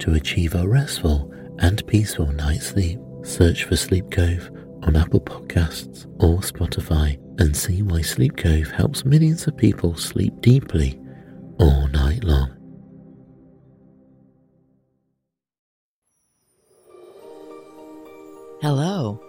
to 0.00 0.14
achieve 0.14 0.54
a 0.54 0.66
restful 0.66 1.32
and 1.58 1.86
peaceful 1.86 2.26
night's 2.32 2.66
sleep. 2.66 2.98
Search 3.22 3.64
for 3.64 3.76
Sleep 3.76 4.10
Cove 4.10 4.50
on 4.82 4.96
Apple 4.96 5.20
Podcasts 5.20 6.06
or 6.22 6.38
Spotify 6.40 7.18
and 7.40 7.56
see 7.56 7.82
why 7.82 8.02
Sleep 8.02 8.36
Cove 8.36 8.70
helps 8.70 9.04
millions 9.04 9.46
of 9.46 9.56
people 9.56 9.96
sleep 9.96 10.32
deeply 10.40 11.00
all 11.58 11.88
night 11.88 12.22
long. 12.24 12.50
Hello, 18.60 19.20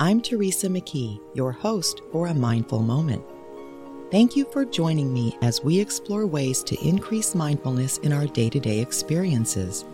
I'm 0.00 0.20
Teresa 0.20 0.68
McKee, 0.68 1.20
your 1.34 1.52
host 1.52 2.00
for 2.10 2.26
A 2.26 2.34
Mindful 2.34 2.80
Moment. 2.80 3.22
Thank 4.10 4.34
you 4.34 4.44
for 4.50 4.64
joining 4.64 5.12
me 5.12 5.36
as 5.42 5.62
we 5.62 5.78
explore 5.78 6.26
ways 6.26 6.64
to 6.64 6.76
increase 6.84 7.36
mindfulness 7.36 7.98
in 7.98 8.12
our 8.12 8.26
day 8.26 8.50
to 8.50 8.58
day 8.58 8.80
experiences. 8.80 9.84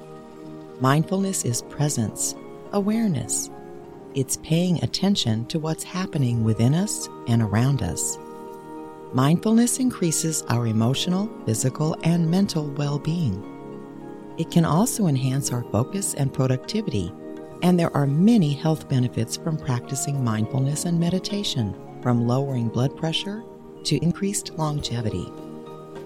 Mindfulness 0.80 1.46
is 1.46 1.62
presence, 1.62 2.34
awareness. 2.72 3.48
It's 4.14 4.36
paying 4.36 4.84
attention 4.84 5.46
to 5.46 5.58
what's 5.58 5.82
happening 5.82 6.44
within 6.44 6.74
us 6.74 7.08
and 7.28 7.40
around 7.40 7.82
us. 7.82 8.18
Mindfulness 9.14 9.78
increases 9.78 10.42
our 10.50 10.66
emotional, 10.66 11.30
physical, 11.46 11.96
and 12.02 12.30
mental 12.30 12.66
well 12.72 12.98
being. 12.98 13.42
It 14.36 14.50
can 14.50 14.66
also 14.66 15.06
enhance 15.06 15.50
our 15.50 15.62
focus 15.72 16.12
and 16.12 16.30
productivity, 16.30 17.10
and 17.62 17.80
there 17.80 17.96
are 17.96 18.06
many 18.06 18.52
health 18.52 18.86
benefits 18.86 19.34
from 19.34 19.56
practicing 19.56 20.22
mindfulness 20.22 20.84
and 20.84 21.00
meditation, 21.00 21.74
from 22.02 22.28
lowering 22.28 22.68
blood 22.68 22.94
pressure 22.98 23.42
to 23.84 23.96
increased 24.04 24.52
longevity. 24.58 25.26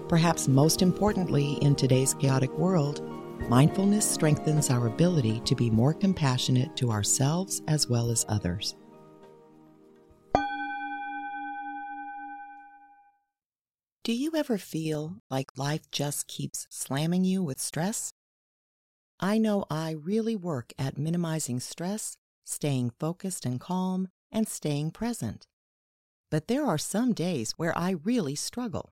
Perhaps 0.07 0.47
most 0.47 0.81
importantly, 0.81 1.57
in 1.61 1.75
today's 1.75 2.13
chaotic 2.13 2.57
world, 2.57 3.10
Mindfulness 3.49 4.09
strengthens 4.09 4.69
our 4.69 4.87
ability 4.87 5.41
to 5.41 5.55
be 5.55 5.69
more 5.69 5.93
compassionate 5.93 6.75
to 6.77 6.91
ourselves 6.91 7.61
as 7.67 7.87
well 7.87 8.09
as 8.09 8.25
others. 8.29 8.75
Do 14.03 14.13
you 14.13 14.31
ever 14.35 14.57
feel 14.57 15.17
like 15.29 15.57
life 15.57 15.91
just 15.91 16.27
keeps 16.27 16.65
slamming 16.71 17.23
you 17.23 17.43
with 17.43 17.59
stress? 17.59 18.13
I 19.19 19.37
know 19.37 19.65
I 19.69 19.91
really 19.91 20.35
work 20.35 20.73
at 20.79 20.97
minimizing 20.97 21.59
stress, 21.59 22.17
staying 22.43 22.93
focused 22.99 23.45
and 23.45 23.59
calm, 23.59 24.07
and 24.31 24.47
staying 24.47 24.91
present. 24.91 25.45
But 26.31 26.47
there 26.47 26.65
are 26.65 26.79
some 26.79 27.13
days 27.13 27.51
where 27.57 27.77
I 27.77 27.91
really 27.91 28.35
struggle. 28.35 28.91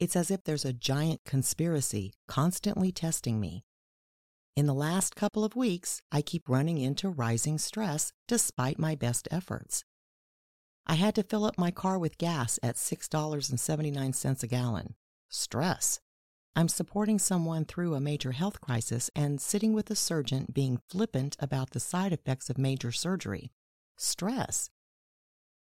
It's 0.00 0.14
as 0.14 0.30
if 0.30 0.44
there's 0.44 0.64
a 0.64 0.72
giant 0.72 1.24
conspiracy 1.24 2.12
constantly 2.28 2.92
testing 2.92 3.40
me. 3.40 3.64
In 4.54 4.66
the 4.66 4.74
last 4.74 5.16
couple 5.16 5.44
of 5.44 5.56
weeks, 5.56 6.02
I 6.12 6.22
keep 6.22 6.48
running 6.48 6.78
into 6.78 7.08
rising 7.08 7.58
stress 7.58 8.12
despite 8.28 8.78
my 8.78 8.94
best 8.94 9.26
efforts. 9.30 9.84
I 10.86 10.94
had 10.94 11.14
to 11.16 11.22
fill 11.22 11.44
up 11.44 11.58
my 11.58 11.70
car 11.70 11.98
with 11.98 12.16
gas 12.16 12.58
at 12.62 12.76
$6.79 12.76 14.42
a 14.42 14.46
gallon. 14.46 14.94
Stress. 15.28 16.00
I'm 16.56 16.68
supporting 16.68 17.18
someone 17.18 17.64
through 17.64 17.94
a 17.94 18.00
major 18.00 18.32
health 18.32 18.60
crisis 18.60 19.10
and 19.14 19.40
sitting 19.40 19.72
with 19.72 19.90
a 19.90 19.96
surgeon 19.96 20.46
being 20.52 20.80
flippant 20.88 21.36
about 21.40 21.70
the 21.70 21.80
side 21.80 22.12
effects 22.12 22.48
of 22.50 22.56
major 22.56 22.90
surgery. 22.90 23.50
Stress 23.96 24.70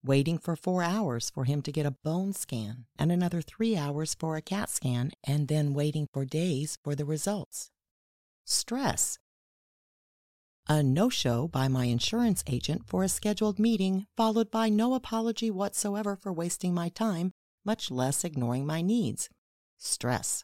waiting 0.08 0.38
for 0.38 0.56
four 0.56 0.82
hours 0.82 1.30
for 1.30 1.44
him 1.44 1.62
to 1.62 1.72
get 1.72 1.86
a 1.86 1.92
bone 1.92 2.34
scan, 2.34 2.86
and 2.98 3.12
another 3.12 3.42
three 3.42 3.76
hours 3.76 4.16
for 4.16 4.38
a 4.38 4.42
CAT 4.42 4.70
scan, 4.70 5.12
and 5.24 5.48
then 5.48 5.74
waiting 5.74 6.08
for 6.12 6.26
days 6.26 6.78
for 6.84 6.96
the 6.96 7.06
results. 7.06 7.70
Stress. 8.46 9.20
A 10.70 10.82
no 10.82 11.10
show 11.10 11.48
by 11.48 11.68
my 11.68 11.86
insurance 11.86 12.44
agent 12.48 12.84
for 12.88 13.04
a 13.04 13.10
scheduled 13.10 13.60
meeting, 13.60 14.06
followed 14.16 14.50
by 14.50 14.70
no 14.70 14.94
apology 14.94 15.52
whatsoever 15.52 16.16
for 16.16 16.34
wasting 16.34 16.74
my 16.74 16.90
time, 16.90 17.32
much 17.66 17.92
less 17.92 18.24
ignoring 18.24 18.66
my 18.66 18.82
needs. 18.82 19.30
Stress. 19.78 20.44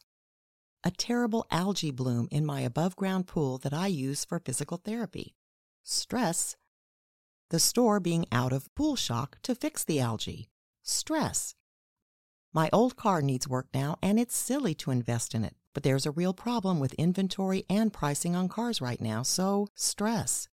A 0.82 0.90
terrible 0.90 1.46
algae 1.50 1.90
bloom 1.90 2.28
in 2.30 2.44
my 2.44 2.60
above 2.60 2.94
ground 2.96 3.26
pool 3.26 3.56
that 3.58 3.72
I 3.72 3.86
use 3.86 4.24
for 4.24 4.38
physical 4.38 4.76
therapy. 4.76 5.34
Stress 5.82 6.56
the 7.54 7.60
store 7.60 8.00
being 8.00 8.26
out 8.32 8.52
of 8.52 8.74
pool 8.74 8.96
shock 8.96 9.38
to 9.40 9.54
fix 9.54 9.84
the 9.84 10.00
algae. 10.00 10.48
Stress. 10.82 11.54
My 12.52 12.68
old 12.72 12.96
car 12.96 13.22
needs 13.22 13.46
work 13.46 13.68
now, 13.72 13.96
and 14.02 14.18
it's 14.18 14.36
silly 14.36 14.74
to 14.74 14.90
invest 14.90 15.36
in 15.36 15.44
it, 15.44 15.54
but 15.72 15.84
there's 15.84 16.04
a 16.04 16.10
real 16.10 16.34
problem 16.34 16.80
with 16.80 16.94
inventory 16.94 17.64
and 17.70 17.92
pricing 17.92 18.34
on 18.34 18.48
cars 18.48 18.80
right 18.80 19.00
now, 19.00 19.22
so 19.22 19.68
stress. 19.76 20.48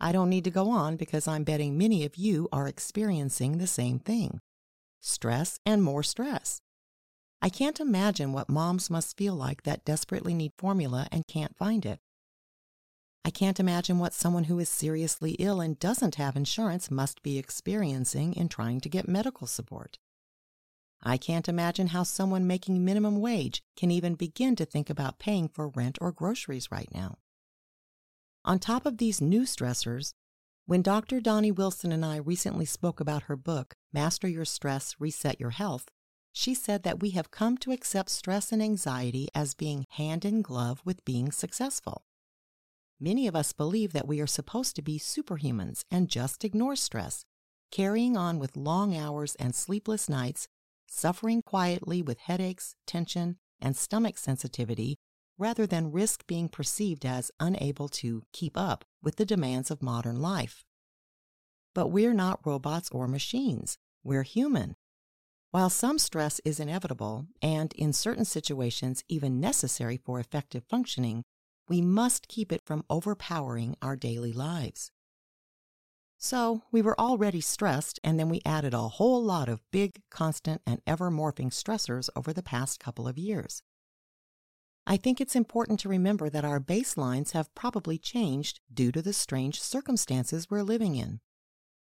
I 0.00 0.10
don't 0.10 0.28
need 0.28 0.42
to 0.42 0.50
go 0.50 0.70
on 0.70 0.96
because 0.96 1.28
I'm 1.28 1.44
betting 1.44 1.78
many 1.78 2.04
of 2.04 2.16
you 2.16 2.48
are 2.50 2.66
experiencing 2.66 3.58
the 3.58 3.68
same 3.68 4.00
thing 4.00 4.40
stress 5.00 5.60
and 5.64 5.84
more 5.84 6.02
stress. 6.02 6.60
I 7.40 7.48
can't 7.48 7.78
imagine 7.78 8.32
what 8.32 8.48
moms 8.48 8.90
must 8.90 9.16
feel 9.16 9.36
like 9.36 9.62
that 9.62 9.84
desperately 9.84 10.34
need 10.34 10.50
formula 10.58 11.06
and 11.12 11.22
can't 11.28 11.56
find 11.56 11.86
it. 11.86 12.00
I 13.26 13.30
can't 13.30 13.58
imagine 13.58 13.98
what 13.98 14.14
someone 14.14 14.44
who 14.44 14.60
is 14.60 14.68
seriously 14.68 15.32
ill 15.40 15.60
and 15.60 15.76
doesn't 15.80 16.14
have 16.14 16.36
insurance 16.36 16.92
must 16.92 17.24
be 17.24 17.38
experiencing 17.38 18.34
in 18.34 18.48
trying 18.48 18.80
to 18.82 18.88
get 18.88 19.08
medical 19.08 19.48
support. 19.48 19.98
I 21.02 21.16
can't 21.16 21.48
imagine 21.48 21.88
how 21.88 22.04
someone 22.04 22.46
making 22.46 22.84
minimum 22.84 23.20
wage 23.20 23.64
can 23.76 23.90
even 23.90 24.14
begin 24.14 24.54
to 24.54 24.64
think 24.64 24.88
about 24.88 25.18
paying 25.18 25.48
for 25.48 25.70
rent 25.70 25.98
or 26.00 26.12
groceries 26.12 26.70
right 26.70 26.88
now. 26.94 27.18
On 28.44 28.60
top 28.60 28.86
of 28.86 28.98
these 28.98 29.20
new 29.20 29.42
stressors, 29.42 30.12
when 30.66 30.80
Dr. 30.80 31.20
Doni 31.20 31.50
Wilson 31.50 31.90
and 31.90 32.04
I 32.04 32.18
recently 32.18 32.64
spoke 32.64 33.00
about 33.00 33.24
her 33.24 33.34
book, 33.34 33.74
Master 33.92 34.28
Your 34.28 34.44
Stress, 34.44 34.94
Reset 35.00 35.40
Your 35.40 35.50
Health, 35.50 35.88
she 36.32 36.54
said 36.54 36.84
that 36.84 37.00
we 37.00 37.10
have 37.10 37.32
come 37.32 37.58
to 37.58 37.72
accept 37.72 38.10
stress 38.10 38.52
and 38.52 38.62
anxiety 38.62 39.26
as 39.34 39.54
being 39.54 39.84
hand 39.90 40.24
in 40.24 40.42
glove 40.42 40.80
with 40.84 41.04
being 41.04 41.32
successful. 41.32 42.05
Many 42.98 43.26
of 43.26 43.36
us 43.36 43.52
believe 43.52 43.92
that 43.92 44.08
we 44.08 44.20
are 44.20 44.26
supposed 44.26 44.74
to 44.76 44.82
be 44.82 44.98
superhumans 44.98 45.84
and 45.90 46.08
just 46.08 46.44
ignore 46.44 46.76
stress, 46.76 47.24
carrying 47.70 48.16
on 48.16 48.38
with 48.38 48.56
long 48.56 48.96
hours 48.96 49.34
and 49.34 49.54
sleepless 49.54 50.08
nights, 50.08 50.48
suffering 50.86 51.42
quietly 51.42 52.00
with 52.00 52.20
headaches, 52.20 52.74
tension, 52.86 53.36
and 53.60 53.76
stomach 53.76 54.16
sensitivity, 54.16 54.96
rather 55.36 55.66
than 55.66 55.92
risk 55.92 56.26
being 56.26 56.48
perceived 56.48 57.04
as 57.04 57.30
unable 57.38 57.88
to 57.88 58.22
keep 58.32 58.56
up 58.56 58.84
with 59.02 59.16
the 59.16 59.26
demands 59.26 59.70
of 59.70 59.82
modern 59.82 60.20
life. 60.20 60.64
But 61.74 61.88
we're 61.88 62.14
not 62.14 62.40
robots 62.46 62.88
or 62.90 63.06
machines, 63.06 63.76
we're 64.02 64.22
human. 64.22 64.74
While 65.50 65.68
some 65.68 65.98
stress 65.98 66.40
is 66.46 66.60
inevitable 66.60 67.26
and, 67.42 67.72
in 67.74 67.92
certain 67.92 68.24
situations, 68.24 69.04
even 69.08 69.40
necessary 69.40 69.98
for 69.98 70.18
effective 70.18 70.64
functioning, 70.64 71.24
we 71.68 71.80
must 71.80 72.28
keep 72.28 72.52
it 72.52 72.62
from 72.64 72.84
overpowering 72.88 73.76
our 73.82 73.96
daily 73.96 74.32
lives. 74.32 74.90
So 76.18 76.62
we 76.72 76.80
were 76.80 76.98
already 76.98 77.40
stressed, 77.40 78.00
and 78.02 78.18
then 78.18 78.28
we 78.28 78.40
added 78.44 78.72
a 78.72 78.88
whole 78.88 79.22
lot 79.22 79.48
of 79.48 79.62
big, 79.70 80.02
constant, 80.10 80.62
and 80.66 80.80
ever 80.86 81.10
morphing 81.10 81.50
stressors 81.50 82.08
over 82.16 82.32
the 82.32 82.42
past 82.42 82.80
couple 82.80 83.06
of 83.06 83.18
years. 83.18 83.62
I 84.86 84.96
think 84.96 85.20
it's 85.20 85.36
important 85.36 85.80
to 85.80 85.88
remember 85.88 86.30
that 86.30 86.44
our 86.44 86.60
baselines 86.60 87.32
have 87.32 87.54
probably 87.54 87.98
changed 87.98 88.60
due 88.72 88.92
to 88.92 89.02
the 89.02 89.12
strange 89.12 89.60
circumstances 89.60 90.48
we're 90.48 90.62
living 90.62 90.94
in. 90.94 91.20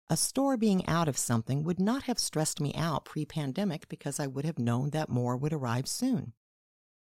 A 0.10 0.18
store 0.18 0.58
being 0.58 0.88
out 0.88 1.08
of 1.08 1.16
something 1.16 1.64
would 1.64 1.80
not 1.80 2.04
have 2.04 2.18
stressed 2.18 2.60
me 2.60 2.74
out 2.74 3.06
pre 3.06 3.26
pandemic 3.26 3.88
because 3.88 4.20
I 4.20 4.26
would 4.26 4.44
have 4.44 4.58
known 4.58 4.90
that 4.90 5.08
more 5.08 5.38
would 5.38 5.54
arrive 5.54 5.88
soon. 5.88 6.34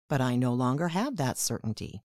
But 0.10 0.22
I 0.22 0.36
no 0.36 0.54
longer 0.54 0.88
have 0.88 1.18
that 1.18 1.38
certainty. 1.38 2.02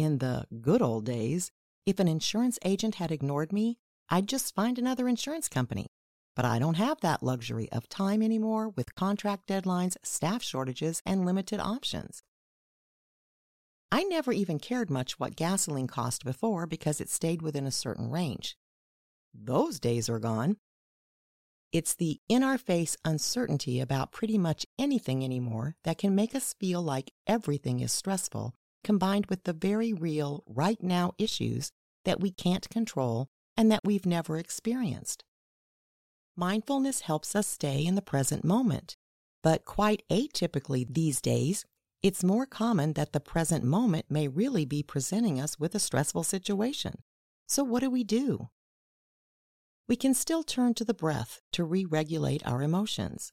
In 0.00 0.16
the 0.16 0.46
good 0.62 0.80
old 0.80 1.04
days, 1.04 1.52
if 1.84 1.98
an 1.98 2.08
insurance 2.08 2.58
agent 2.64 2.94
had 2.94 3.12
ignored 3.12 3.52
me, 3.52 3.76
I'd 4.08 4.28
just 4.28 4.54
find 4.54 4.78
another 4.78 5.06
insurance 5.06 5.46
company. 5.46 5.88
But 6.34 6.46
I 6.46 6.58
don't 6.58 6.78
have 6.78 7.02
that 7.02 7.22
luxury 7.22 7.70
of 7.70 7.86
time 7.86 8.22
anymore 8.22 8.70
with 8.70 8.94
contract 8.94 9.46
deadlines, 9.46 9.98
staff 10.02 10.42
shortages, 10.42 11.02
and 11.04 11.26
limited 11.26 11.60
options. 11.60 12.22
I 13.92 14.04
never 14.04 14.32
even 14.32 14.58
cared 14.58 14.88
much 14.88 15.20
what 15.20 15.36
gasoline 15.36 15.86
cost 15.86 16.24
before 16.24 16.66
because 16.66 17.02
it 17.02 17.10
stayed 17.10 17.42
within 17.42 17.66
a 17.66 17.70
certain 17.70 18.10
range. 18.10 18.56
Those 19.34 19.78
days 19.78 20.08
are 20.08 20.18
gone. 20.18 20.56
It's 21.72 21.94
the 21.94 22.22
in 22.26 22.42
our 22.42 22.56
face 22.56 22.96
uncertainty 23.04 23.80
about 23.80 24.12
pretty 24.12 24.38
much 24.38 24.64
anything 24.78 25.22
anymore 25.22 25.76
that 25.84 25.98
can 25.98 26.14
make 26.14 26.34
us 26.34 26.54
feel 26.54 26.80
like 26.80 27.12
everything 27.26 27.80
is 27.80 27.92
stressful, 27.92 28.54
combined 28.84 29.26
with 29.26 29.44
the 29.44 29.52
very 29.52 29.92
real, 29.92 30.44
right 30.46 30.82
now 30.82 31.12
issues 31.18 31.70
that 32.04 32.20
we 32.20 32.30
can't 32.30 32.68
control 32.70 33.28
and 33.56 33.70
that 33.70 33.84
we've 33.84 34.06
never 34.06 34.36
experienced. 34.36 35.24
Mindfulness 36.36 37.00
helps 37.00 37.36
us 37.36 37.46
stay 37.46 37.84
in 37.84 37.94
the 37.94 38.02
present 38.02 38.44
moment, 38.44 38.96
but 39.42 39.64
quite 39.64 40.02
atypically 40.10 40.86
these 40.88 41.20
days, 41.20 41.64
it's 42.02 42.24
more 42.24 42.46
common 42.46 42.94
that 42.94 43.12
the 43.12 43.20
present 43.20 43.62
moment 43.62 44.06
may 44.08 44.26
really 44.26 44.64
be 44.64 44.82
presenting 44.82 45.38
us 45.38 45.58
with 45.58 45.74
a 45.74 45.78
stressful 45.78 46.22
situation. 46.22 47.02
So, 47.46 47.62
what 47.62 47.80
do 47.80 47.90
we 47.90 48.04
do? 48.04 48.48
we 49.90 49.96
can 49.96 50.14
still 50.14 50.44
turn 50.44 50.72
to 50.72 50.84
the 50.84 50.94
breath 50.94 51.40
to 51.50 51.64
re 51.64 51.84
regulate 51.84 52.46
our 52.46 52.62
emotions. 52.62 53.32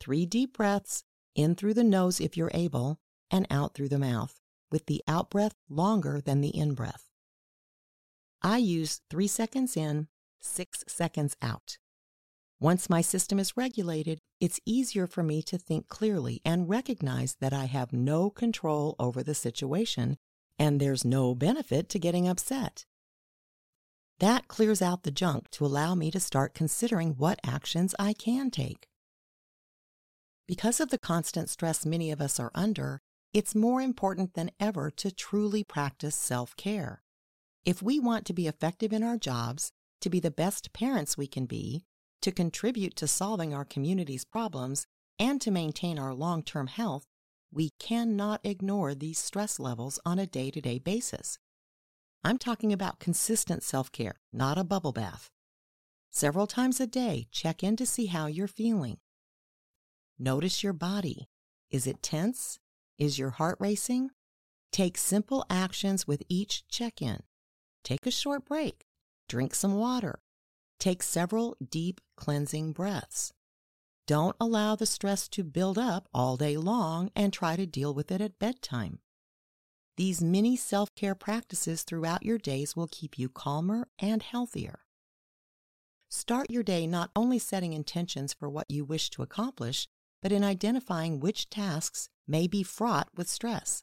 Three 0.00 0.24
deep 0.24 0.56
breaths 0.56 1.04
in 1.34 1.54
through 1.54 1.74
the 1.74 1.84
nose 1.84 2.22
if 2.22 2.38
you're 2.38 2.50
able, 2.54 2.98
and 3.30 3.46
out 3.50 3.74
through 3.74 3.90
the 3.90 3.98
mouth, 3.98 4.40
with 4.70 4.86
the 4.86 5.02
out 5.06 5.30
breath 5.30 5.54
longer 5.68 6.20
than 6.20 6.40
the 6.40 6.56
in 6.56 6.74
breath. 6.74 7.10
I 8.42 8.58
use 8.58 9.02
three 9.10 9.26
seconds 9.26 9.76
in, 9.76 10.08
six 10.40 10.84
seconds 10.86 11.36
out. 11.42 11.78
Once 12.58 12.90
my 12.90 13.00
system 13.00 13.38
is 13.38 13.56
regulated, 13.56 14.18
it's 14.38 14.60
easier 14.66 15.06
for 15.06 15.22
me 15.22 15.42
to 15.42 15.56
think 15.56 15.88
clearly 15.88 16.40
and 16.44 16.68
recognize 16.68 17.36
that 17.40 17.52
I 17.52 17.64
have 17.64 17.92
no 17.92 18.30
control 18.30 18.96
over 18.98 19.22
the 19.22 19.34
situation 19.34 20.18
and 20.58 20.78
there's 20.78 21.04
no 21.04 21.34
benefit 21.34 21.88
to 21.88 21.98
getting 21.98 22.28
upset. 22.28 22.84
That 24.18 24.48
clears 24.48 24.82
out 24.82 25.02
the 25.02 25.10
junk 25.10 25.50
to 25.52 25.64
allow 25.64 25.94
me 25.94 26.10
to 26.10 26.20
start 26.20 26.52
considering 26.52 27.12
what 27.12 27.40
actions 27.42 27.94
I 27.98 28.12
can 28.12 28.50
take. 28.50 28.86
Because 30.46 30.80
of 30.80 30.90
the 30.90 30.98
constant 30.98 31.48
stress 31.48 31.86
many 31.86 32.10
of 32.10 32.20
us 32.20 32.38
are 32.38 32.50
under, 32.54 33.00
it's 33.32 33.54
more 33.54 33.80
important 33.80 34.34
than 34.34 34.50
ever 34.58 34.90
to 34.90 35.12
truly 35.12 35.62
practice 35.62 36.16
self 36.16 36.56
care. 36.56 37.02
If 37.64 37.82
we 37.82 38.00
want 38.00 38.26
to 38.26 38.32
be 38.32 38.48
effective 38.48 38.92
in 38.92 39.02
our 39.02 39.16
jobs, 39.16 39.70
to 40.00 40.10
be 40.10 40.18
the 40.18 40.30
best 40.30 40.72
parents 40.72 41.16
we 41.16 41.26
can 41.26 41.46
be, 41.46 41.84
to 42.22 42.32
contribute 42.32 42.96
to 42.96 43.06
solving 43.06 43.54
our 43.54 43.64
community's 43.64 44.24
problems, 44.24 44.86
and 45.18 45.40
to 45.42 45.50
maintain 45.50 45.98
our 45.98 46.14
long 46.14 46.42
term 46.42 46.66
health, 46.66 47.06
we 47.52 47.70
cannot 47.78 48.40
ignore 48.42 48.94
these 48.94 49.18
stress 49.18 49.60
levels 49.60 50.00
on 50.04 50.18
a 50.18 50.26
day 50.26 50.50
to 50.50 50.60
day 50.60 50.78
basis. 50.78 51.38
I'm 52.24 52.38
talking 52.38 52.72
about 52.72 52.98
consistent 52.98 53.62
self 53.62 53.92
care, 53.92 54.16
not 54.32 54.58
a 54.58 54.64
bubble 54.64 54.92
bath. 54.92 55.30
Several 56.10 56.48
times 56.48 56.80
a 56.80 56.86
day, 56.86 57.28
check 57.30 57.62
in 57.62 57.76
to 57.76 57.86
see 57.86 58.06
how 58.06 58.26
you're 58.26 58.48
feeling. 58.48 58.98
Notice 60.18 60.64
your 60.64 60.72
body. 60.72 61.28
Is 61.70 61.86
it 61.86 62.02
tense? 62.02 62.58
Is 63.00 63.18
your 63.18 63.30
heart 63.30 63.56
racing? 63.58 64.10
Take 64.72 64.98
simple 64.98 65.46
actions 65.48 66.06
with 66.06 66.22
each 66.28 66.68
check 66.68 67.00
in. 67.00 67.22
Take 67.82 68.04
a 68.04 68.10
short 68.10 68.44
break. 68.44 68.84
Drink 69.26 69.54
some 69.54 69.76
water. 69.76 70.18
Take 70.78 71.02
several 71.02 71.56
deep 71.66 72.02
cleansing 72.18 72.72
breaths. 72.72 73.32
Don't 74.06 74.36
allow 74.38 74.76
the 74.76 74.84
stress 74.84 75.28
to 75.28 75.42
build 75.42 75.78
up 75.78 76.08
all 76.12 76.36
day 76.36 76.58
long 76.58 77.10
and 77.16 77.32
try 77.32 77.56
to 77.56 77.64
deal 77.64 77.94
with 77.94 78.12
it 78.12 78.20
at 78.20 78.38
bedtime. 78.38 78.98
These 79.96 80.20
mini 80.20 80.54
self 80.54 80.94
care 80.94 81.14
practices 81.14 81.84
throughout 81.84 82.22
your 82.22 82.36
days 82.36 82.76
will 82.76 82.88
keep 82.92 83.18
you 83.18 83.30
calmer 83.30 83.88
and 83.98 84.22
healthier. 84.22 84.80
Start 86.10 86.50
your 86.50 86.62
day 86.62 86.86
not 86.86 87.10
only 87.16 87.38
setting 87.38 87.72
intentions 87.72 88.34
for 88.34 88.50
what 88.50 88.70
you 88.70 88.84
wish 88.84 89.08
to 89.10 89.22
accomplish, 89.22 89.88
but 90.20 90.32
in 90.32 90.44
identifying 90.44 91.18
which 91.18 91.48
tasks 91.48 92.10
may 92.30 92.46
be 92.46 92.62
fraught 92.62 93.08
with 93.16 93.28
stress. 93.28 93.82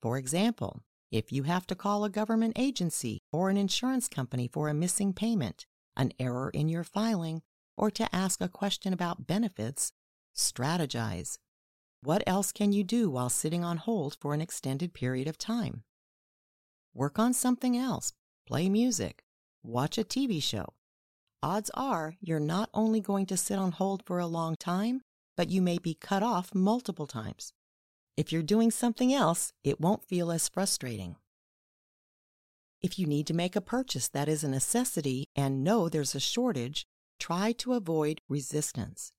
For 0.00 0.16
example, 0.16 0.84
if 1.10 1.32
you 1.32 1.42
have 1.42 1.66
to 1.66 1.74
call 1.74 2.04
a 2.04 2.10
government 2.10 2.52
agency 2.56 3.18
or 3.32 3.50
an 3.50 3.56
insurance 3.56 4.08
company 4.08 4.48
for 4.52 4.68
a 4.68 4.74
missing 4.74 5.12
payment, 5.12 5.66
an 5.96 6.12
error 6.20 6.50
in 6.54 6.68
your 6.68 6.84
filing, 6.84 7.42
or 7.76 7.90
to 7.90 8.14
ask 8.14 8.40
a 8.40 8.48
question 8.48 8.92
about 8.92 9.26
benefits, 9.26 9.92
strategize. 10.36 11.38
What 12.02 12.22
else 12.26 12.52
can 12.52 12.72
you 12.72 12.84
do 12.84 13.10
while 13.10 13.28
sitting 13.28 13.64
on 13.64 13.78
hold 13.78 14.16
for 14.20 14.34
an 14.34 14.40
extended 14.40 14.94
period 14.94 15.26
of 15.26 15.36
time? 15.36 15.82
Work 16.94 17.18
on 17.18 17.32
something 17.34 17.76
else, 17.76 18.12
play 18.46 18.68
music, 18.68 19.24
watch 19.64 19.98
a 19.98 20.04
TV 20.04 20.40
show. 20.40 20.74
Odds 21.42 21.70
are 21.74 22.14
you're 22.20 22.40
not 22.40 22.70
only 22.72 23.00
going 23.00 23.26
to 23.26 23.36
sit 23.36 23.58
on 23.58 23.72
hold 23.72 24.04
for 24.04 24.18
a 24.18 24.26
long 24.26 24.54
time, 24.56 25.02
but 25.38 25.50
you 25.50 25.62
may 25.62 25.78
be 25.78 25.94
cut 25.94 26.24
off 26.24 26.52
multiple 26.52 27.06
times. 27.06 27.52
If 28.16 28.32
you're 28.32 28.42
doing 28.42 28.72
something 28.72 29.14
else, 29.14 29.52
it 29.62 29.80
won't 29.80 30.04
feel 30.04 30.32
as 30.32 30.48
frustrating. 30.48 31.14
If 32.82 32.98
you 32.98 33.06
need 33.06 33.28
to 33.28 33.34
make 33.34 33.54
a 33.54 33.60
purchase 33.60 34.08
that 34.08 34.28
is 34.28 34.42
a 34.42 34.48
necessity 34.48 35.28
and 35.36 35.62
know 35.62 35.88
there's 35.88 36.16
a 36.16 36.20
shortage, 36.20 36.86
try 37.20 37.52
to 37.52 37.74
avoid 37.74 38.20
resistance. 38.28 39.12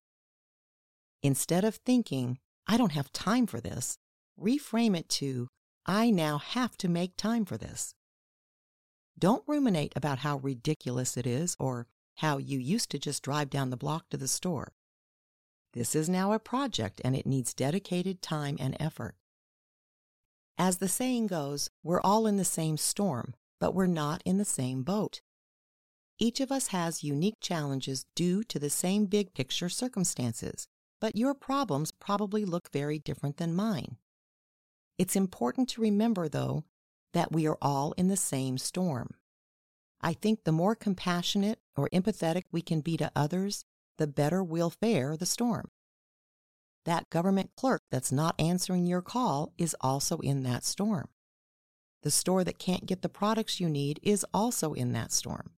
Instead 1.23 1.63
of 1.63 1.75
thinking, 1.75 2.37
I 2.67 2.75
don't 2.75 2.91
have 2.91 3.13
time 3.13 3.47
for 3.47 3.61
this, 3.61 3.97
reframe 4.37 4.97
it 4.97 5.07
to, 5.19 5.47
I 5.85 6.11
now 6.11 6.37
have 6.37 6.75
to 6.79 6.89
make 6.89 7.15
time 7.15 7.45
for 7.45 7.57
this. 7.57 7.93
Don't 9.17 9.43
ruminate 9.47 9.93
about 9.95 10.19
how 10.19 10.39
ridiculous 10.39 11.15
it 11.15 11.25
is 11.25 11.55
or 11.59 11.87
how 12.15 12.39
you 12.39 12.59
used 12.59 12.91
to 12.91 12.99
just 12.99 13.23
drive 13.23 13.49
down 13.49 13.69
the 13.69 13.77
block 13.77 14.09
to 14.09 14.17
the 14.17 14.27
store. 14.27 14.73
This 15.73 15.95
is 15.95 16.09
now 16.09 16.33
a 16.33 16.39
project 16.39 17.01
and 17.03 17.15
it 17.15 17.25
needs 17.25 17.53
dedicated 17.53 18.21
time 18.21 18.57
and 18.59 18.75
effort. 18.79 19.15
As 20.57 20.77
the 20.77 20.89
saying 20.89 21.27
goes, 21.27 21.69
we're 21.83 22.01
all 22.01 22.27
in 22.27 22.37
the 22.37 22.45
same 22.45 22.75
storm, 22.75 23.33
but 23.59 23.73
we're 23.73 23.87
not 23.87 24.21
in 24.25 24.37
the 24.37 24.45
same 24.45 24.83
boat. 24.83 25.21
Each 26.17 26.41
of 26.41 26.51
us 26.51 26.67
has 26.67 27.03
unique 27.03 27.39
challenges 27.39 28.05
due 28.13 28.43
to 28.43 28.59
the 28.59 28.69
same 28.69 29.05
big 29.05 29.33
picture 29.33 29.69
circumstances, 29.69 30.67
but 30.99 31.15
your 31.15 31.33
problems 31.33 31.91
probably 31.91 32.43
look 32.43 32.71
very 32.73 32.99
different 32.99 33.37
than 33.37 33.55
mine. 33.55 33.97
It's 34.97 35.15
important 35.15 35.69
to 35.69 35.81
remember, 35.81 36.27
though, 36.27 36.65
that 37.13 37.31
we 37.31 37.47
are 37.47 37.57
all 37.61 37.93
in 37.93 38.09
the 38.09 38.17
same 38.17 38.57
storm. 38.57 39.11
I 40.01 40.11
think 40.11 40.43
the 40.43 40.51
more 40.51 40.75
compassionate 40.75 41.59
or 41.77 41.89
empathetic 41.93 42.43
we 42.51 42.61
can 42.61 42.81
be 42.81 42.97
to 42.97 43.11
others, 43.15 43.63
the 43.99 44.07
better 44.07 44.43
we'll 44.43 44.71
fare 44.71 45.15
the 45.15 45.27
storm. 45.27 45.69
That 46.85 47.09
government 47.11 47.51
clerk 47.55 47.83
that's 47.91 48.11
not 48.11 48.33
answering 48.39 48.87
your 48.87 49.03
call 49.03 49.53
is 49.57 49.75
also 49.79 50.17
in 50.17 50.41
that 50.43 50.63
storm. 50.63 51.09
The 52.01 52.09
store 52.09 52.43
that 52.45 52.57
can't 52.57 52.85
get 52.87 53.01
the 53.03 53.09
products 53.09 53.59
you 53.59 53.69
need 53.69 53.99
is 54.01 54.25
also 54.33 54.73
in 54.73 54.93
that 54.93 55.11
storm. 55.11 55.51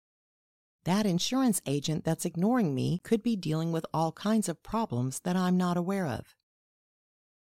That 0.84 1.06
insurance 1.06 1.62
agent 1.68 2.04
that's 2.04 2.26
ignoring 2.26 2.74
me 2.74 3.00
could 3.04 3.22
be 3.22 3.36
dealing 3.36 3.72
with 3.72 3.86
all 3.94 4.12
kinds 4.12 4.50
of 4.50 4.64
problems 4.64 5.20
that 5.20 5.36
I'm 5.36 5.56
not 5.56 5.78
aware 5.78 6.08
of. 6.08 6.36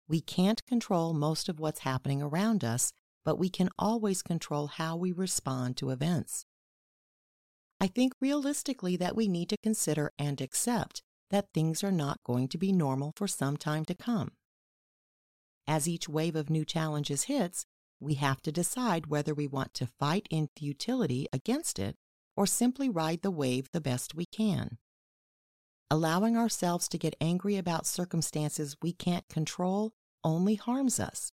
We 0.08 0.20
can't 0.20 0.66
control 0.66 1.14
most 1.14 1.48
of 1.48 1.60
what's 1.60 1.82
happening 1.82 2.24
around 2.24 2.64
us, 2.64 2.92
but 3.24 3.38
we 3.38 3.50
can 3.50 3.70
always 3.78 4.24
control 4.24 4.66
how 4.66 4.96
we 4.96 5.12
respond 5.12 5.78
to 5.78 5.92
events. 5.92 6.48
I 7.82 7.88
think 7.88 8.14
realistically 8.20 8.98
that 8.98 9.16
we 9.16 9.28
need 9.28 9.50
to 9.50 9.58
consider 9.64 10.12
and 10.20 10.42
accept 10.42 11.02
that 11.30 11.48
things 11.54 11.84
are 11.84 11.92
not 11.92 12.24
going 12.26 12.48
to 12.50 12.58
be 12.58 12.72
normal 12.72 13.14
for 13.16 13.28
some 13.28 13.56
time 13.56 13.86
to 13.86 13.96
come. 13.96 14.32
As 15.68 15.88
each 15.88 16.10
wave 16.10 16.36
of 16.36 16.50
new 16.50 16.66
challenges 16.66 17.24
hits, 17.24 17.66
we 18.00 18.16
have 18.16 18.42
to 18.42 18.52
decide 18.52 19.08
whether 19.08 19.34
we 19.34 19.48
want 19.48 19.74
to 19.76 19.88
fight 20.00 20.28
in 20.30 20.50
futility 20.58 21.28
against 21.32 21.80
it 21.80 21.96
or 22.36 22.46
simply 22.46 22.90
ride 22.90 23.22
the 23.22 23.32
wave 23.32 23.68
the 23.72 23.82
best 23.82 24.16
we 24.16 24.26
can. 24.26 24.78
Allowing 25.92 26.38
ourselves 26.38 26.88
to 26.90 26.98
get 26.98 27.16
angry 27.22 27.58
about 27.58 27.86
circumstances 27.86 28.76
we 28.82 28.94
can't 28.94 29.28
control 29.30 29.92
only 30.24 30.56
harms 30.56 31.00
us. 31.00 31.32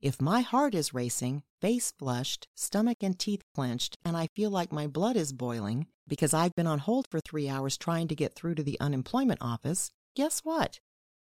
If 0.00 0.20
my 0.22 0.42
heart 0.42 0.76
is 0.76 0.94
racing, 0.94 1.42
face 1.60 1.92
flushed, 1.98 2.46
stomach 2.54 2.98
and 3.02 3.18
teeth 3.18 3.42
clenched, 3.52 3.96
and 4.04 4.16
I 4.16 4.28
feel 4.28 4.48
like 4.48 4.70
my 4.70 4.86
blood 4.86 5.16
is 5.16 5.32
boiling 5.32 5.88
because 6.06 6.32
I've 6.32 6.54
been 6.54 6.68
on 6.68 6.78
hold 6.78 7.08
for 7.10 7.18
three 7.18 7.48
hours 7.48 7.76
trying 7.76 8.06
to 8.08 8.14
get 8.14 8.36
through 8.36 8.54
to 8.56 8.62
the 8.62 8.78
unemployment 8.78 9.42
office, 9.42 9.90
guess 10.14 10.40
what? 10.44 10.78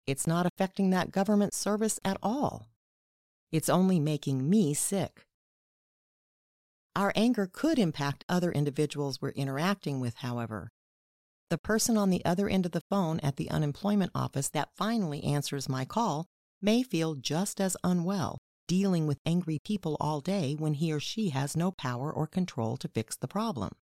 It's 0.06 0.26
not 0.26 0.44
affecting 0.44 0.90
that 0.90 1.10
government 1.10 1.54
service 1.54 1.98
at 2.04 2.18
all. 2.22 2.68
It's 3.50 3.70
only 3.70 3.98
making 3.98 4.50
me 4.50 4.74
sick. 4.74 5.24
Our 6.94 7.12
anger 7.16 7.48
could 7.50 7.78
impact 7.78 8.26
other 8.28 8.52
individuals 8.52 9.22
we're 9.22 9.30
interacting 9.30 10.00
with, 10.00 10.16
however. 10.16 10.68
The 11.48 11.56
person 11.58 11.96
on 11.96 12.10
the 12.10 12.24
other 12.26 12.46
end 12.46 12.66
of 12.66 12.72
the 12.72 12.82
phone 12.90 13.20
at 13.20 13.36
the 13.36 13.50
unemployment 13.50 14.12
office 14.14 14.50
that 14.50 14.76
finally 14.76 15.24
answers 15.24 15.66
my 15.66 15.86
call 15.86 16.26
may 16.60 16.82
feel 16.82 17.14
just 17.14 17.58
as 17.58 17.74
unwell 17.82 18.38
dealing 18.70 19.08
with 19.08 19.18
angry 19.26 19.58
people 19.58 19.96
all 19.98 20.20
day 20.20 20.54
when 20.56 20.74
he 20.74 20.92
or 20.92 21.00
she 21.00 21.30
has 21.30 21.56
no 21.56 21.72
power 21.72 22.08
or 22.12 22.24
control 22.24 22.76
to 22.76 22.86
fix 22.86 23.16
the 23.16 23.26
problem. 23.26 23.72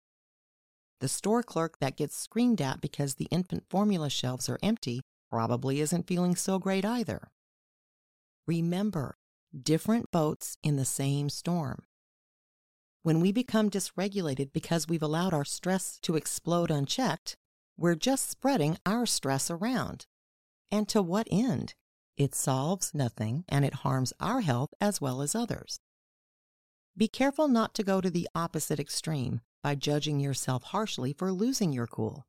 The 1.03 1.09
store 1.09 1.43
clerk 1.43 1.79
that 1.79 1.99
gets 1.99 2.17
screamed 2.17 2.63
at 2.63 2.81
because 2.81 3.17
the 3.17 3.29
infant 3.31 3.65
formula 3.69 4.09
shelves 4.09 4.49
are 4.49 4.59
empty 4.63 5.03
probably 5.31 5.83
isn't 5.83 6.07
feeling 6.07 6.35
so 6.35 6.59
great 6.59 6.87
either. 6.87 7.29
Remember, 8.47 9.19
different 9.63 10.11
boats 10.11 10.57
in 10.63 10.77
the 10.77 10.87
same 10.87 11.29
storm. 11.29 11.83
When 13.03 13.21
we 13.21 13.31
become 13.31 13.69
dysregulated 13.69 14.55
because 14.55 14.89
we've 14.89 15.03
allowed 15.03 15.35
our 15.35 15.45
stress 15.45 15.99
to 16.01 16.17
explode 16.17 16.71
unchecked, 16.71 17.37
we're 17.77 17.95
just 17.95 18.31
spreading 18.31 18.79
our 18.87 19.05
stress 19.05 19.51
around. 19.51 20.07
And 20.73 20.89
to 20.89 21.03
what 21.03 21.29
end? 21.31 21.75
It 22.19 22.35
solves 22.35 22.93
nothing 22.95 23.45
and 23.49 23.65
it 23.65 23.75
harms 23.87 24.13
our 24.19 24.41
health 24.41 24.75
as 24.81 25.01
well 25.01 25.23
as 25.23 25.37
others. 25.37 25.79
Be 26.97 27.07
careful 27.07 27.47
not 27.47 27.75
to 27.75 27.85
go 27.85 28.01
to 28.01 28.11
the 28.11 28.29
opposite 28.35 28.81
extreme 28.81 29.41
by 29.63 29.77
judging 29.77 30.19
yourself 30.19 30.65
harshly 30.65 31.13
for 31.13 31.31
losing 31.31 31.73
your 31.73 31.87
cool. 31.87 32.27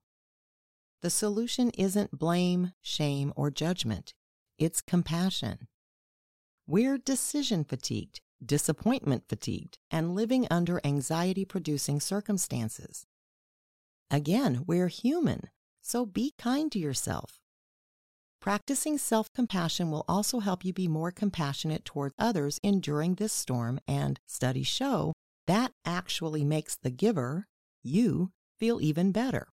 The 1.01 1.10
solution 1.10 1.72
isn't 1.72 2.19
blame, 2.19 2.74
shame, 2.81 3.34
or 3.36 3.50
judgment. 3.50 4.13
It's 4.60 4.79
compassion. 4.79 5.67
We're 6.67 7.00
decision 7.00 7.63
fatigued, 7.63 8.22
disappointment 8.46 9.24
fatigued, 9.27 9.79
and 9.89 10.13
living 10.13 10.46
under 10.51 10.79
anxiety 10.84 11.46
producing 11.46 12.00
circumstances. 12.00 13.08
Again, 14.12 14.65
we're 14.67 14.88
human, 14.88 15.50
so 15.81 16.05
be 16.05 16.36
kind 16.38 16.72
to 16.74 16.77
yourself. 16.77 17.39
Practicing 18.41 18.98
self 18.98 19.31
compassion 19.34 19.91
will 19.91 20.05
also 20.08 20.39
help 20.39 20.63
you 20.63 20.72
be 20.72 20.88
more 20.88 21.12
compassionate 21.12 21.84
toward 21.84 22.13
others 22.17 22.60
enduring 22.63 23.15
this 23.15 23.34
storm, 23.34 23.79
and 23.88 24.19
studies 24.25 24.67
show 24.67 25.13
that 25.46 25.74
actually 25.84 26.46
makes 26.46 26.77
the 26.77 26.91
giver, 26.91 27.48
you, 27.84 28.31
feel 28.58 28.79
even 28.81 29.12
better. 29.12 29.48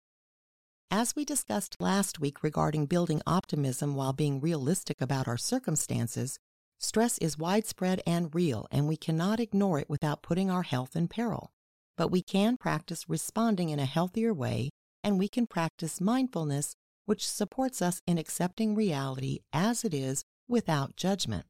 As 0.91 1.15
we 1.15 1.25
discussed 1.25 1.81
last 1.81 2.19
week 2.19 2.43
regarding 2.43 2.87
building 2.87 3.23
optimism 3.27 3.95
while 3.95 4.13
being 4.13 4.41
realistic 4.41 5.01
about 5.01 5.29
our 5.29 5.37
circumstances, 5.37 6.39
stress 6.81 7.19
is 7.19 7.39
widespread 7.39 8.03
and 8.07 8.35
real, 8.35 8.67
and 8.71 8.89
we 8.89 8.97
cannot 8.97 9.39
ignore 9.39 9.79
it 9.79 9.89
without 9.89 10.23
putting 10.23 10.51
our 10.51 10.63
health 10.63 10.97
in 10.97 11.09
peril. 11.09 11.51
But 11.97 12.11
we 12.11 12.21
can 12.21 12.57
practice 12.57 13.09
responding 13.09 13.69
in 13.69 13.79
a 13.79 13.85
healthier 13.85 14.35
way, 14.35 14.71
and 15.05 15.19
we 15.19 15.29
can 15.29 15.47
practice 15.47 16.01
mindfulness 16.01 16.75
which 17.05 17.29
supports 17.29 17.83
us 17.83 18.01
in 18.07 18.19
accepting 18.19 18.75
reality 18.75 19.41
as 19.53 19.85
it 19.85 19.95
is 19.95 20.25
without 20.49 20.97
judgment. 20.97 21.47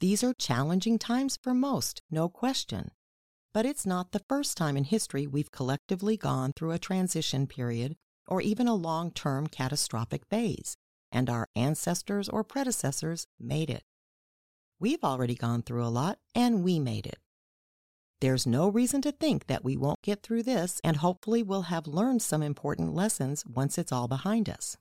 These 0.00 0.22
are 0.22 0.34
challenging 0.34 0.98
times 0.98 1.38
for 1.40 1.54
most, 1.54 2.02
no 2.10 2.28
question. 2.28 2.90
But 3.54 3.64
it's 3.64 3.86
not 3.86 4.12
the 4.12 4.24
first 4.28 4.56
time 4.56 4.76
in 4.76 4.84
history 4.84 5.26
we've 5.26 5.50
collectively 5.50 6.16
gone 6.16 6.52
through 6.52 6.72
a 6.72 6.78
transition 6.78 7.46
period 7.46 7.96
or 8.28 8.40
even 8.42 8.68
a 8.68 8.74
long 8.74 9.10
term 9.10 9.46
catastrophic 9.46 10.26
phase, 10.26 10.76
and 11.10 11.30
our 11.30 11.48
ancestors 11.56 12.28
or 12.28 12.44
predecessors 12.44 13.26
made 13.40 13.70
it. 13.70 13.84
We've 14.78 15.02
already 15.02 15.34
gone 15.34 15.62
through 15.62 15.84
a 15.84 15.88
lot, 15.88 16.18
and 16.34 16.62
we 16.62 16.78
made 16.78 17.06
it. 17.06 17.18
There's 18.20 18.46
no 18.46 18.68
reason 18.68 19.02
to 19.02 19.12
think 19.12 19.46
that 19.46 19.62
we 19.62 19.76
won't 19.76 20.00
get 20.02 20.22
through 20.22 20.44
this, 20.44 20.80
and 20.82 20.96
hopefully 20.96 21.42
we'll 21.42 21.62
have 21.62 21.86
learned 21.86 22.22
some 22.22 22.42
important 22.42 22.94
lessons 22.94 23.44
once 23.44 23.76
it's 23.76 23.92
all 23.92 24.08
behind 24.08 24.48
us. 24.48 24.78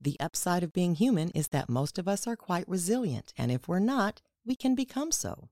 The 0.00 0.16
upside 0.18 0.62
of 0.62 0.72
being 0.72 0.94
human 0.94 1.30
is 1.30 1.48
that 1.48 1.68
most 1.68 1.98
of 1.98 2.08
us 2.08 2.26
are 2.26 2.34
quite 2.34 2.66
resilient, 2.66 3.34
and 3.36 3.52
if 3.52 3.68
we're 3.68 3.78
not, 3.78 4.22
we 4.44 4.56
can 4.56 4.74
become 4.74 5.12
so. 5.12 5.50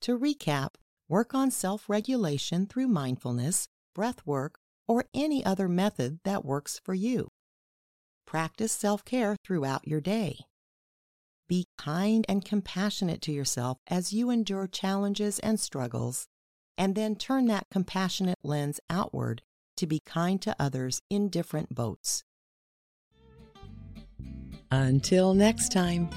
To 0.00 0.18
recap, 0.18 0.70
work 1.08 1.34
on 1.34 1.50
self 1.50 1.88
regulation 1.88 2.66
through 2.66 2.88
mindfulness, 2.88 3.68
breath 3.94 4.26
work, 4.26 4.58
or 4.88 5.04
any 5.12 5.44
other 5.44 5.68
method 5.68 6.20
that 6.24 6.44
works 6.44 6.80
for 6.82 6.94
you. 6.94 7.28
Practice 8.26 8.72
self 8.72 9.04
care 9.04 9.36
throughout 9.44 9.86
your 9.86 10.00
day. 10.00 10.38
Be 11.46 11.66
kind 11.76 12.24
and 12.26 12.42
compassionate 12.42 13.20
to 13.22 13.32
yourself 13.32 13.76
as 13.86 14.14
you 14.14 14.30
endure 14.30 14.66
challenges 14.66 15.38
and 15.40 15.60
struggles, 15.60 16.26
and 16.78 16.94
then 16.94 17.16
turn 17.16 17.46
that 17.46 17.66
compassionate 17.70 18.38
lens 18.42 18.80
outward 18.88 19.42
to 19.76 19.86
be 19.86 20.00
kind 20.06 20.40
to 20.40 20.56
others 20.58 21.02
in 21.10 21.28
different 21.28 21.74
boats. 21.74 22.24
Until 24.70 25.34
next 25.34 25.70
time, 25.70 26.08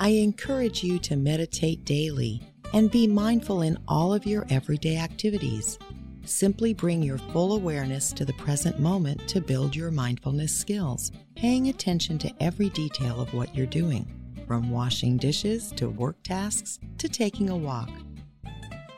I 0.00 0.08
encourage 0.08 0.82
you 0.82 0.98
to 1.00 1.14
meditate 1.14 1.84
daily 1.84 2.42
and 2.74 2.90
be 2.90 3.06
mindful 3.06 3.62
in 3.62 3.78
all 3.86 4.12
of 4.12 4.26
your 4.26 4.44
everyday 4.50 4.96
activities. 4.96 5.78
Simply 6.24 6.74
bring 6.74 7.02
your 7.02 7.18
full 7.18 7.54
awareness 7.54 8.12
to 8.14 8.24
the 8.24 8.32
present 8.34 8.80
moment 8.80 9.28
to 9.28 9.40
build 9.40 9.76
your 9.76 9.92
mindfulness 9.92 10.56
skills, 10.56 11.12
paying 11.36 11.68
attention 11.68 12.18
to 12.18 12.42
every 12.42 12.70
detail 12.70 13.20
of 13.20 13.32
what 13.34 13.54
you're 13.54 13.66
doing 13.66 14.21
from 14.46 14.70
washing 14.70 15.16
dishes 15.16 15.72
to 15.72 15.88
work 15.88 16.16
tasks 16.22 16.78
to 16.98 17.08
taking 17.08 17.50
a 17.50 17.56
walk. 17.56 17.90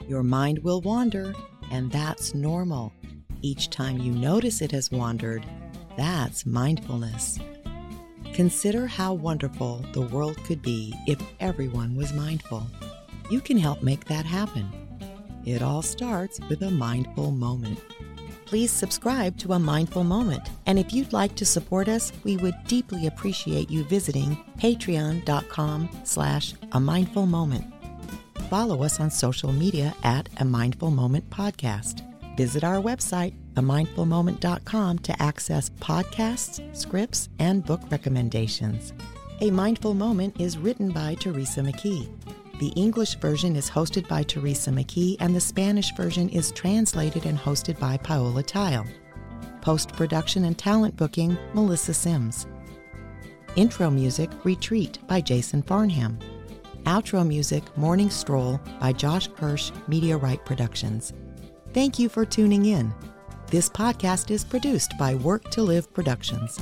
Your 0.08 0.22
mind 0.22 0.58
will 0.60 0.80
wander, 0.80 1.34
and 1.70 1.90
that's 1.90 2.34
normal. 2.34 2.92
Each 3.42 3.70
time 3.70 3.98
you 3.98 4.12
notice 4.12 4.60
it 4.60 4.72
has 4.72 4.90
wandered, 4.90 5.44
that's 5.96 6.44
mindfulness. 6.44 7.38
Consider 8.32 8.86
how 8.86 9.14
wonderful 9.14 9.84
the 9.92 10.02
world 10.02 10.36
could 10.44 10.60
be 10.60 10.92
if 11.06 11.20
everyone 11.40 11.94
was 11.94 12.12
mindful. 12.12 12.66
You 13.30 13.40
can 13.40 13.56
help 13.56 13.82
make 13.82 14.04
that 14.06 14.26
happen. 14.26 14.68
It 15.44 15.62
all 15.62 15.82
starts 15.82 16.40
with 16.48 16.62
a 16.62 16.70
mindful 16.70 17.30
moment 17.30 17.78
please 18.54 18.70
subscribe 18.70 19.36
to 19.36 19.52
A 19.52 19.58
Mindful 19.58 20.04
Moment. 20.04 20.48
And 20.66 20.78
if 20.78 20.92
you'd 20.92 21.12
like 21.12 21.34
to 21.34 21.44
support 21.44 21.88
us, 21.88 22.12
we 22.22 22.36
would 22.36 22.54
deeply 22.68 23.08
appreciate 23.08 23.68
you 23.68 23.82
visiting 23.82 24.36
patreon.com 24.58 25.88
slash 26.04 26.54
a 26.70 26.78
mindful 26.78 27.26
moment. 27.26 27.64
Follow 28.48 28.84
us 28.84 29.00
on 29.00 29.10
social 29.10 29.50
media 29.52 29.92
at 30.04 30.28
A 30.36 30.44
Mindful 30.44 30.92
Moment 30.92 31.28
Podcast. 31.30 32.02
Visit 32.36 32.62
our 32.62 32.76
website, 32.76 33.34
amindfulmoment.com, 33.54 35.00
to 35.00 35.20
access 35.20 35.70
podcasts, 35.80 36.76
scripts, 36.76 37.28
and 37.40 37.66
book 37.66 37.80
recommendations. 37.90 38.92
A 39.40 39.50
Mindful 39.50 39.94
Moment 39.94 40.40
is 40.40 40.58
written 40.58 40.92
by 40.92 41.16
Teresa 41.16 41.60
McKee. 41.60 42.08
The 42.60 42.72
English 42.76 43.16
version 43.16 43.56
is 43.56 43.68
hosted 43.68 44.06
by 44.06 44.22
Teresa 44.22 44.70
McKee, 44.70 45.16
and 45.18 45.34
the 45.34 45.40
Spanish 45.40 45.92
version 45.96 46.28
is 46.28 46.52
translated 46.52 47.26
and 47.26 47.36
hosted 47.36 47.80
by 47.80 47.96
Paola 47.96 48.44
Theil. 48.44 48.86
Post 49.60 49.92
production 49.94 50.44
and 50.44 50.56
talent 50.56 50.96
booking, 50.96 51.36
Melissa 51.52 51.92
Sims. 51.92 52.46
Intro 53.56 53.90
music, 53.90 54.30
Retreat 54.44 55.00
by 55.08 55.20
Jason 55.20 55.62
Farnham. 55.62 56.16
Outro 56.84 57.26
music, 57.26 57.64
Morning 57.76 58.10
Stroll 58.10 58.60
by 58.80 58.92
Josh 58.92 59.26
Kirsch, 59.26 59.72
Media 59.88 60.16
Right 60.16 60.44
Productions. 60.44 61.12
Thank 61.72 61.98
you 61.98 62.08
for 62.08 62.24
tuning 62.24 62.66
in. 62.66 62.94
This 63.48 63.68
podcast 63.68 64.30
is 64.30 64.44
produced 64.44 64.96
by 64.96 65.16
Work 65.16 65.50
to 65.50 65.62
Live 65.62 65.92
Productions. 65.92 66.60